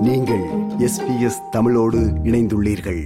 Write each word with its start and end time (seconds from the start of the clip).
நீங்கள் 0.00 0.42
எஸ்பிஎஸ் 0.78 1.48
தமிழோடு 1.50 1.98
இணைந்துள்ளீர்கள். 2.24 3.04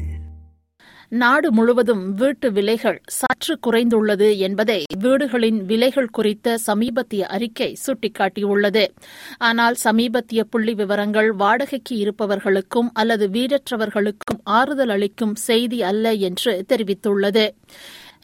நாடு 1.09 1.53
முழுவதும் 1.53 2.15
வீட்டு 2.15 2.53
விலைகள் 2.53 3.01
சற்று 3.07 3.59
குறைந்துள்ளது 3.67 4.37
என்பதை 4.37 4.83
வீடுகளின் 4.99 5.65
விலைகள் 5.65 6.09
குறித்த 6.09 6.59
சமீபத்திய 6.59 7.27
அறிக்கை 7.27 7.77
சுட்டிக்காட்டியுள்ளது. 7.87 8.87
ஆனால் 9.39 9.75
சமீபத்திய 9.75 10.45
புள்ளி 10.45 10.75
விவரங்கள் 10.75 11.33
வாடகைக்கு 11.33 11.97
இருப்பவர்களுக்கும் 11.97 12.91
அல்லது 12.93 13.29
வீடற்றவர்களுக்கும் 13.29 14.41
ஆறுதல் 14.45 14.89
அளிக்கும் 14.89 15.35
செய்தி 15.35 15.83
அல்ல 15.83 16.13
என்று 16.13 16.65
தெரிவித்துள்ளது. 16.69 17.49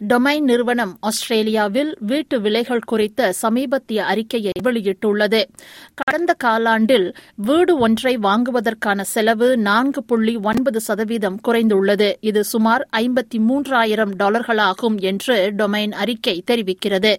டொமைன் 0.01 0.45
நிறுவனம் 0.45 0.93
ஆஸ்திரேலியாவில் 1.01 1.91
வீட்டு 2.01 2.41
விலைகள் 2.41 2.87
குறித்த 2.87 3.33
சமீபத்திய 3.33 4.05
அறிக்கையை 4.05 4.53
வெளியிட்டுள்ளது. 4.65 5.41
கடந்த 5.95 6.35
காலாண்டில் 6.45 7.15
வீடு 7.49 7.79
ஒன்றை 7.79 8.17
வாங்குவதற்கான 8.17 9.05
செலவு 9.05 9.57
நான்கு 9.59 10.03
புள்ளி 10.03 10.37
ஒன்பது 10.37 10.81
சதவீதம் 10.81 11.39
குறைந்துள்ளது. 11.49 12.09
இது 12.21 12.45
சுமார் 12.45 12.89
ஐம்பத்தி 12.97 13.41
மூன்றாயிரம் 13.49 14.15
டாலர்களாகும் 14.17 14.99
என்று 15.03 15.53
டொமைன் 15.57 15.93
அறிக்கை 15.93 16.43
தெரிவிக்கிறது. 16.47 17.15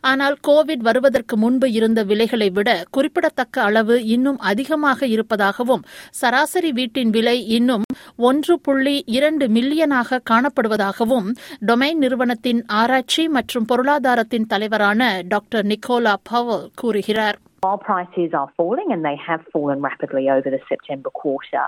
ஆனால் 0.00 0.36
கோவிட் 0.48 0.82
வருவதற்கு 0.82 1.36
முன்பு 1.36 1.72
இருந்த 1.72 2.02
விலைகளை 2.02 2.50
விட 2.50 2.84
குறிப்பிடத்தக்க 2.90 3.62
அளவு 3.62 4.04
இன்னும் 4.04 4.38
அதிகமாக 4.38 5.06
இருப்பதாகவும் 5.06 5.86
சராசரி 6.10 6.72
வீட்டின் 6.72 7.10
விலை 7.10 7.38
இன்னும் 7.48 7.85
ஒன்று 8.18 8.54
புள்ளி 8.58 8.94
இரண்டு 9.16 9.46
மில்லியனாக 9.48 10.20
காணப்படுவதாகவும் 10.30 11.28
டொமைன் 11.66 11.98
நிறுவனத்தின் 11.98 12.60
ஆராய்ச்சி 12.74 13.24
மற்றும் 13.28 13.66
பொருளாதாரத்தின் 13.66 14.46
தலைவரான 14.46 15.02
டாக்டர் 15.28 15.66
நிக்கோலா 15.66 16.14
பவல் 16.30 16.70
கூறுகிறார் 16.82 17.38
While 17.62 17.80
prices 17.84 18.32
are 18.34 18.50
falling 18.56 18.88
and 18.94 19.02
they 19.04 19.16
have 19.20 19.42
fallen 19.52 19.78
rapidly 19.80 20.24
over 20.28 20.50
the 20.50 20.60
September 20.68 21.10
quarter, 21.14 21.64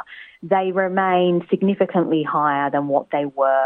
they 0.49 0.67
remain 0.77 1.33
significantly 1.53 2.21
higher 2.29 2.69
than 2.71 2.85
what 2.89 3.07
they 3.11 3.25
were 3.41 3.65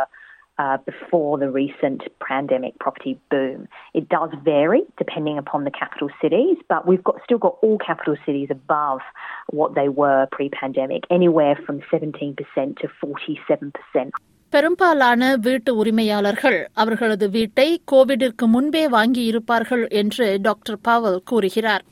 uh, 0.57 0.77
before 0.85 1.37
the 1.37 1.49
recent 1.51 2.03
pandemic 2.19 2.77
property 2.79 3.19
boom. 3.29 3.67
It 3.93 4.09
does 4.09 4.31
vary 4.43 4.83
depending 4.97 5.37
upon 5.37 5.63
the 5.63 5.71
capital 5.71 6.09
cities, 6.21 6.57
but 6.67 6.87
we've 6.87 7.03
got 7.03 7.21
still 7.23 7.37
got 7.37 7.57
all 7.61 7.77
capital 7.79 8.15
cities 8.25 8.49
above 8.51 9.01
what 9.49 9.75
they 9.75 9.89
were 9.89 10.27
pre-pandemic, 10.31 11.03
anywhere 11.09 11.55
from 11.65 11.81
17% 11.91 12.35
to 12.81 12.87
47%. 13.03 14.11
பெரும்பாலான 14.53 15.21
வீட்டு 15.37 15.71
உரிமையாளர்கள் 15.75 16.57
அவர்களது 16.73 17.29
வீட்டை 17.29 17.65
கோவிடிற்கு 17.91 18.45
முன்பே 18.45 18.83
வாங்கியிருப்பார்கள் 18.89 19.83
என்று 20.01 20.37
doctor 20.41 20.77
பாவல் 20.87 21.17
கூறுகிறார் 21.23 21.83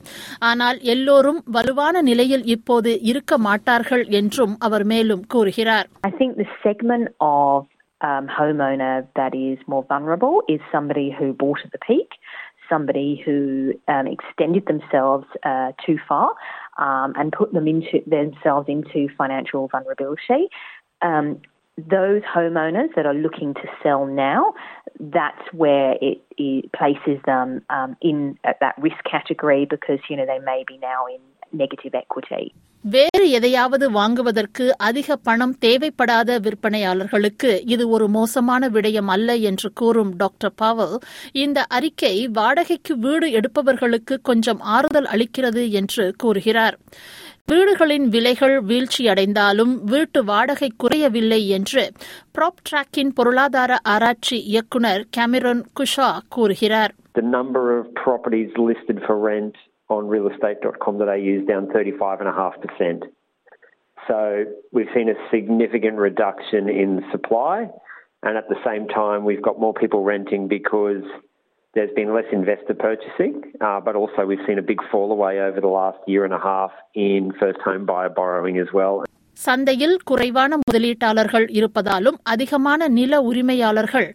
ஆனால் 0.50 0.80
எல்லோரும் 0.94 1.42
வலுவான 1.45 2.02
நிலையில் 2.02 2.45
இப்போது 2.56 3.02
இருக்க 3.02 3.38
மாட்டார்கள் 3.48 4.06
என்றும் 4.20 4.56
அவர் 4.59 4.86
மேலும் 4.94 5.25
கூறுகிறார் 5.28 5.89
I 6.09 6.14
think 6.22 6.31
the 6.44 6.50
segment 6.67 7.08
of 7.31 7.66
um, 8.01 8.29
homeowner 8.29 9.06
that 9.17 9.34
is 9.34 9.59
more 9.67 9.84
vulnerable 9.84 10.43
is 10.48 10.61
somebody 10.73 11.15
who 11.17 11.33
bought 11.33 11.61
at 11.65 11.73
the 11.73 11.79
peak, 11.79 12.12
somebody 12.69 13.20
who 13.25 13.75
um, 13.89 14.07
extended 14.07 14.67
themselves 14.67 15.27
uh, 15.45 15.73
too 15.84 15.98
far 16.09 16.34
um, 16.79 17.12
and 17.17 17.33
put 17.33 17.53
them 17.53 17.67
into 17.67 18.01
themselves 18.07 18.69
into 18.69 19.09
financial 19.17 19.69
vulnerability. 19.69 20.48
Um, 21.03 21.41
those 21.77 22.23
homeowners 22.23 22.95
that 22.95 23.07
are 23.07 23.15
looking 23.15 23.55
to 23.55 23.62
sell 23.83 24.07
now, 24.07 24.55
that's 24.98 25.42
where 25.53 25.95
it, 26.01 26.23
it 26.37 26.70
places 26.73 27.20
them 27.25 27.62
um, 27.70 27.97
in 28.03 28.39
at 28.45 28.59
that 28.61 28.75
risk 28.79 29.03
category 29.11 29.67
because 29.69 29.98
you 30.09 30.17
know 30.17 30.27
they 30.27 30.39
may 30.41 30.64
be 30.67 30.79
now 30.79 31.07
in 31.07 31.20
negative 31.59 31.95
equity. 31.95 32.55
வேறு 32.83 33.31
எதையாவது 33.31 33.91
வாங்குவதற்கு 33.91 34.78
அதிக 34.78 35.17
பணம் 35.17 35.56
தேவைப்படாத 35.61 36.39
விற்பனையாளர்களுக்கு 36.39 37.61
இது 37.64 37.89
ஒரு 37.89 38.09
மோசமான 38.09 38.69
விடயம் 38.69 39.06
அல்ல 39.06 39.34
என்று 39.34 39.73
கூறும் 39.73 40.17
டாக்டர் 40.17 40.53
பாவல். 40.55 40.98
இந்த 41.33 41.64
அறிக்கை 41.64 42.29
வாடகைக்கு 42.29 42.98
வீடு 42.98 43.30
எடுப்பவர்களுக்கு 43.30 44.20
கொஞ்சம் 44.23 44.61
ஆறுதல் 44.61 45.05
அளிக்கிறது 45.05 45.70
என்று 45.70 46.14
கூறுகிறார். 46.17 46.79
வீடுகளின் 47.46 48.08
விலைகள் 48.08 48.63
வீழ்ச்சியடைந்தாலும் 48.63 49.85
வீட்டு 49.85 50.24
வாடகை 50.24 50.70
குறையவில்லை 50.77 51.48
என்று 51.48 51.92
ப்ராப் 52.39 52.61
டிராக்கின் 52.70 53.11
பொருளாதார 53.14 53.79
ஆராய்ச்சி 53.83 54.41
இயக்குநர் 54.41 55.07
கேமரன் 55.17 55.62
குஷா 55.80 56.18
கூறுகிறார். 56.29 56.95
The 57.14 57.29
number 57.29 57.79
of 57.79 57.86
properties 58.07 58.51
listed 58.57 58.98
for 59.07 59.30
rent 59.30 59.55
on 59.90 60.05
realestate.com.au 60.05 61.46
down 61.46 61.67
35.5%. 61.67 63.02
So 64.08 64.45
we've 64.73 64.89
seen 64.95 65.08
a 65.08 65.14
significant 65.30 65.96
reduction 65.96 66.68
in 66.68 67.05
supply, 67.12 67.68
and 68.23 68.36
at 68.36 68.48
the 68.48 68.56
same 68.64 68.89
time, 68.89 69.24
we've 69.24 69.42
got 69.42 69.61
more 69.61 69.74
people 69.74 70.02
renting 70.02 70.48
because 70.48 71.02
there's 71.74 71.90
been 71.95 72.14
less 72.14 72.24
investor 72.33 72.74
purchasing, 72.74 73.52
uh, 73.61 73.80
but 73.80 73.95
also 73.95 74.27
we've 74.27 74.45
seen 74.46 74.58
a 74.58 74.62
big 74.62 74.80
fall 74.90 75.12
away 75.12 75.40
over 75.40 75.61
the 75.61 75.68
last 75.68 75.98
year 76.06 76.24
and 76.24 76.34
a 76.34 76.39
half 76.39 76.73
in 76.95 77.33
first 77.39 77.61
home 77.61 77.86
buyer 77.86 78.08
borrowing 78.08 78.58
as 78.58 78.67
well. 78.73 79.05
சந்தையில் 79.45 79.96
குறைவான 80.05 80.58
முதலீட்டாளர்கள் 80.62 81.46
இருப்பதாலும் 81.58 82.18
அதிகமான 82.24 82.89
நில 82.89 83.20
உரிமையாளர்கள் 83.20 84.08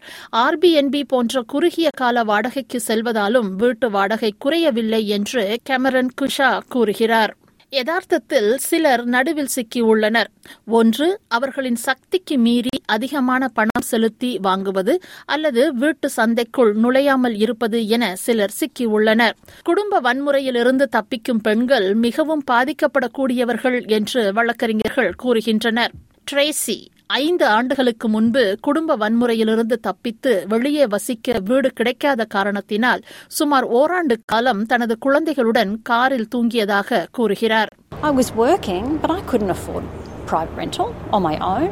ஆர்பிஎன்பி 0.44 1.02
போன்ற 1.08 1.42
குறுகிய 1.46 1.88
கால 1.96 2.24
வாடகைக்கு 2.24 2.80
செல்வதாலும் 2.88 3.50
வீட்டு 3.54 3.88
வாடகை 3.90 4.32
குறையவில்லை 4.38 5.02
என்று 5.08 5.44
கெமரன் 5.70 6.12
குஷா 6.20 6.50
கூறுகிறார். 6.68 7.34
யதார்த்தத்தில் 7.72 8.56
சிலர் 8.56 9.04
நடுவில் 9.04 9.50
சிக்கியுள்ளனர். 9.56 10.28
ஒன்று 10.66 11.20
அவர்களின் 11.28 11.76
சக்திக்கு 11.76 12.38
மீறி 12.38 12.74
அதிகமான 12.86 13.48
பணம் 13.48 13.84
செலுத்தி 13.84 14.38
வாங்குவது 14.38 14.94
அல்லது 15.26 15.74
வீட்டு 15.74 16.10
சந்தைக்குள் 16.16 16.72
நுழையாமல் 16.74 17.34
இருப்பது 17.34 17.88
என 17.88 18.16
சிலர் 18.16 18.54
சிக்கியுள்ளனர். 18.60 19.34
குடும்ப 19.62 20.00
வன்முறையிலிருந்து 20.00 20.86
தப்பிக்கும் 20.96 21.42
பெண்கள் 21.42 21.94
மிகவும் 21.94 22.44
பாதிக்கப்படக்கூடியவர்கள் 22.50 23.86
என்று 23.86 24.32
வழக்கறிஞர்கள் 24.32 25.12
கூறுகின்றனர். 25.22 25.90
ட்ரேசி 26.32 26.78
ஐந்து 27.10 27.44
ஆண்டுகளுக்கு 27.48 28.08
முன்பு 28.08 28.42
குடும்ப 28.60 28.96
வன்முறையிலிருந்து 28.96 29.76
தப்பித்து 29.80 30.32
வெளியே 30.48 30.86
வசிக்க 30.86 31.40
வீடு 31.40 31.68
கிடைக்காத 31.72 32.24
காரணத்தினால் 32.26 33.02
சுமார் 33.28 33.66
ஓராண்டு 33.72 34.16
காலம் 34.24 34.62
தனது 34.66 34.96
குழந்தைகளுடன் 34.98 35.72
காரில் 35.82 36.30
தூங்கியதாக 36.34 37.06
கூறுகிறார் 37.10 37.72
I 38.02 38.12
was 38.12 38.30
working, 38.36 38.84
but 38.98 39.10
I 39.10 39.22
couldn't 39.22 39.50
afford 39.50 39.84
private 40.26 40.56
rental 40.56 40.88
on 41.10 41.22
my 41.22 41.36
own. 41.46 41.68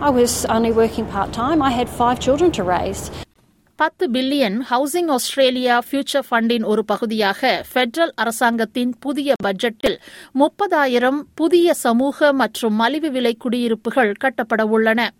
I 0.00 0.10
was 0.12 0.32
only 0.48 0.72
working 0.72 1.06
part 1.08 1.32
time. 1.34 1.62
I 1.62 1.72
had 1.72 1.88
five 2.00 2.18
children 2.18 2.50
to 2.52 2.64
raise. 2.66 3.02
பத்து 3.76 4.10
பில்லியன் 4.10 4.56
ஹவுசிங் 4.70 5.08
ஆஸ்திரேலியா 5.08 5.78
ஃபியூச்சர் 5.86 6.26
ஃபண்டின் 6.30 6.64
ஒரு 6.64 6.84
பகுதியாக 6.84 7.64
பெட்ரல் 7.72 8.12
அரசாங்கத்தின் 8.14 8.92
புதிய 8.98 9.32
பட்ஜெட்டில் 9.44 9.96
முப்பதாயிரம் 10.34 11.18
புதிய 11.34 11.74
சமூக 11.74 12.32
மற்றும் 12.32 12.74
மலிவு 12.74 13.10
விலை 13.10 13.34
குடியிருப்புகள் 13.34 14.12
கட்டப்பட 14.12 14.64
உள்ளன. 14.64 15.10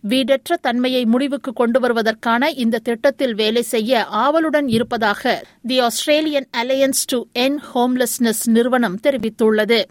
வீடற்ற 0.00 0.56
தன்மையை 0.56 1.04
முடிவுக்கு 1.04 1.52
கொண்டு 1.52 1.80
வருவதற்கான 1.80 2.52
இந்த 2.64 2.78
திட்டத்தில் 2.78 3.34
வேலை 3.34 3.62
செய்ய 3.62 4.04
ஆவலுடன் 4.04 4.68
இருப்பதாக 4.68 5.44
the 5.66 5.78
Australian 5.80 6.48
alliance 6.56 7.04
to 7.06 7.24
end 7.32 7.60
homelessness 7.74 8.44
நிறுவனம் 8.44 9.00
தெரிவித்துள்ளது. 9.02 9.82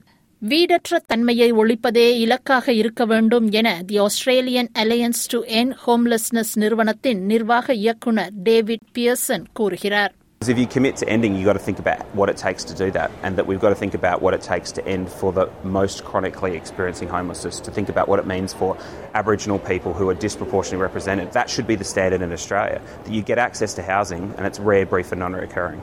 வீடற்ற 0.43 0.99
தன்மையை 1.11 1.49
ஒழிப்பதே 1.61 2.05
இலக்காக 2.25 2.73
இருக்க 2.81 3.05
வேண்டும் 3.13 3.47
என 3.61 3.69
the 3.89 3.97
Australian 4.05 4.71
alliance 4.83 5.25
to 5.33 5.39
end 5.61 5.73
homelessness 5.85 6.53
நிறுவனத்தின் 6.63 7.23
நிர்வாக 7.33 7.75
இயக்குநர் 7.83 8.33
டேவிட் 8.49 8.87
பியர்சன் 8.99 9.47
கூறுகிறார் 9.61 10.15
If 10.43 10.57
you 10.57 10.67
commit 10.69 10.97
to 10.97 11.07
ending, 11.09 11.35
you've 11.35 11.45
got 11.45 11.55
to 11.55 11.59
think 11.59 11.81
about 11.81 12.01
what 12.15 12.29
it 12.29 12.37
takes 12.39 12.63
to 12.65 12.75
do 12.75 12.91
that, 12.93 13.11
and 13.23 13.37
that 13.37 13.47
we've 13.49 13.59
got 13.59 13.71
to 13.71 13.75
think 13.75 13.95
about 13.95 14.23
what 14.23 14.35
it 14.35 14.43
takes 14.43 14.71
to 14.73 14.87
end 14.87 15.11
for 15.11 15.33
the 15.33 15.47
most 15.65 16.05
chronically 16.05 16.55
experiencing 16.55 17.09
homelessness, 17.09 17.59
to 17.61 17.73
think 17.73 17.89
about 17.89 18.07
what 18.09 18.21
it 18.21 18.27
means 18.27 18.53
for 18.53 18.71
Aboriginal 19.15 19.59
people 19.61 19.93
who 19.93 20.09
are 20.09 20.15
disproportionately 20.17 20.79
represented. 20.81 21.33
That 21.33 21.51
should 21.51 21.67
be 21.67 21.75
the 21.75 21.85
standard 21.85 22.23
in 22.23 22.33
Australia, 22.33 22.81
that 23.03 23.13
you 23.13 23.23
get 23.23 23.39
access 23.39 23.75
to 23.75 23.83
housing 23.85 24.33
and 24.37 24.47
it's 24.47 24.61
rare, 24.61 24.87
brief, 24.87 25.11
and 25.11 25.19
non 25.19 25.33
recurring. 25.35 25.83